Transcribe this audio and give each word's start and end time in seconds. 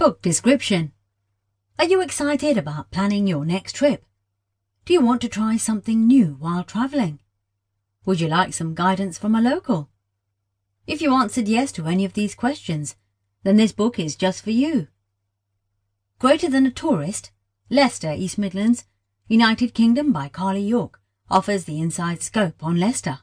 Book 0.00 0.22
description. 0.22 0.92
Are 1.78 1.84
you 1.84 2.00
excited 2.00 2.56
about 2.56 2.90
planning 2.90 3.26
your 3.26 3.44
next 3.44 3.74
trip? 3.74 4.06
Do 4.86 4.94
you 4.94 5.02
want 5.02 5.20
to 5.20 5.28
try 5.28 5.58
something 5.58 6.06
new 6.06 6.38
while 6.40 6.64
travelling? 6.64 7.20
Would 8.06 8.18
you 8.18 8.26
like 8.26 8.54
some 8.54 8.74
guidance 8.74 9.18
from 9.18 9.34
a 9.34 9.42
local? 9.42 9.90
If 10.86 11.02
you 11.02 11.12
answered 11.12 11.48
yes 11.48 11.70
to 11.72 11.84
any 11.84 12.06
of 12.06 12.14
these 12.14 12.34
questions, 12.34 12.96
then 13.42 13.56
this 13.56 13.72
book 13.72 13.98
is 13.98 14.16
just 14.16 14.42
for 14.42 14.52
you. 14.52 14.88
Greater 16.18 16.48
Than 16.48 16.64
a 16.64 16.70
Tourist, 16.70 17.30
Leicester, 17.68 18.14
East 18.16 18.38
Midlands, 18.38 18.86
United 19.28 19.74
Kingdom 19.74 20.12
by 20.12 20.30
Carly 20.30 20.62
York, 20.62 20.98
offers 21.30 21.64
the 21.64 21.78
inside 21.78 22.22
scope 22.22 22.64
on 22.64 22.80
Leicester. 22.80 23.18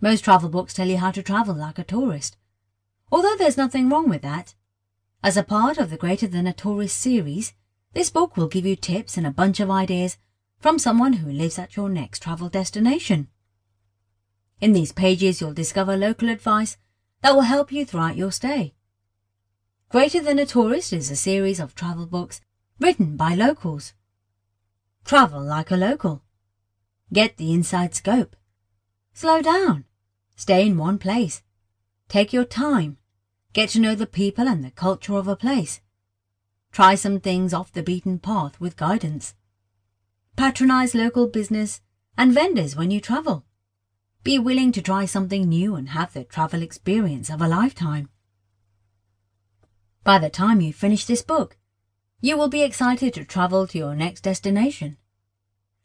Most 0.00 0.24
travel 0.24 0.48
books 0.48 0.74
tell 0.74 0.88
you 0.88 0.98
how 0.98 1.12
to 1.12 1.22
travel 1.22 1.54
like 1.54 1.78
a 1.78 1.84
tourist, 1.84 2.36
although 3.12 3.36
there's 3.36 3.56
nothing 3.56 3.88
wrong 3.88 4.08
with 4.08 4.22
that. 4.22 4.56
As 5.24 5.36
a 5.36 5.44
part 5.44 5.78
of 5.78 5.90
the 5.90 5.96
Greater 5.96 6.26
Than 6.26 6.48
a 6.48 6.52
Tourist 6.52 6.98
series, 6.98 7.52
this 7.92 8.10
book 8.10 8.36
will 8.36 8.48
give 8.48 8.66
you 8.66 8.74
tips 8.74 9.16
and 9.16 9.24
a 9.24 9.30
bunch 9.30 9.60
of 9.60 9.70
ideas 9.70 10.16
from 10.58 10.80
someone 10.80 11.12
who 11.12 11.30
lives 11.30 11.60
at 11.60 11.76
your 11.76 11.88
next 11.88 12.22
travel 12.24 12.48
destination. 12.48 13.28
In 14.60 14.72
these 14.72 14.90
pages, 14.90 15.40
you'll 15.40 15.52
discover 15.52 15.96
local 15.96 16.28
advice 16.28 16.76
that 17.20 17.36
will 17.36 17.42
help 17.42 17.70
you 17.70 17.84
throughout 17.84 18.16
your 18.16 18.32
stay. 18.32 18.74
Greater 19.90 20.20
Than 20.20 20.40
a 20.40 20.46
Tourist 20.46 20.92
is 20.92 21.08
a 21.08 21.16
series 21.16 21.60
of 21.60 21.76
travel 21.76 22.06
books 22.06 22.40
written 22.80 23.16
by 23.16 23.36
locals. 23.36 23.92
Travel 25.04 25.40
like 25.40 25.70
a 25.70 25.76
local. 25.76 26.24
Get 27.12 27.36
the 27.36 27.52
inside 27.52 27.94
scope. 27.94 28.34
Slow 29.12 29.40
down. 29.40 29.84
Stay 30.34 30.66
in 30.66 30.78
one 30.78 30.98
place. 30.98 31.42
Take 32.08 32.32
your 32.32 32.44
time. 32.44 32.98
Get 33.52 33.70
to 33.70 33.80
know 33.80 33.94
the 33.94 34.06
people 34.06 34.48
and 34.48 34.64
the 34.64 34.70
culture 34.70 35.14
of 35.14 35.28
a 35.28 35.36
place. 35.36 35.80
Try 36.72 36.94
some 36.94 37.20
things 37.20 37.52
off 37.52 37.72
the 37.72 37.82
beaten 37.82 38.18
path 38.18 38.58
with 38.58 38.78
guidance. 38.78 39.34
Patronize 40.36 40.94
local 40.94 41.26
business 41.26 41.82
and 42.16 42.32
vendors 42.32 42.74
when 42.74 42.90
you 42.90 43.00
travel. 43.00 43.44
Be 44.24 44.38
willing 44.38 44.72
to 44.72 44.80
try 44.80 45.04
something 45.04 45.48
new 45.48 45.74
and 45.74 45.90
have 45.90 46.14
the 46.14 46.24
travel 46.24 46.62
experience 46.62 47.28
of 47.28 47.42
a 47.42 47.48
lifetime. 47.48 48.08
By 50.04 50.18
the 50.18 50.30
time 50.30 50.60
you 50.62 50.72
finish 50.72 51.04
this 51.04 51.22
book, 51.22 51.58
you 52.22 52.38
will 52.38 52.48
be 52.48 52.62
excited 52.62 53.12
to 53.14 53.24
travel 53.24 53.66
to 53.66 53.78
your 53.78 53.94
next 53.94 54.22
destination. 54.22 54.96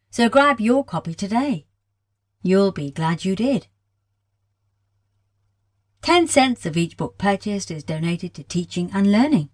So 0.09 0.29
grab 0.29 0.61
your 0.61 0.85
copy 0.85 1.13
today. 1.13 1.65
You'll 2.41 2.71
be 2.71 2.91
glad 2.91 3.25
you 3.25 3.35
did. 3.35 3.67
10 6.01 6.27
cents 6.27 6.65
of 6.65 6.77
each 6.77 6.95
book 6.95 7.17
purchased 7.17 7.69
is 7.69 7.83
donated 7.83 8.33
to 8.33 8.43
teaching 8.43 8.89
and 8.93 9.11
learning. 9.11 9.49